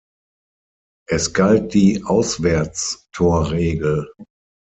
Es 1.07 1.31
galt 1.31 1.75
die 1.75 2.03
Auswärtstorregel. 2.03 4.11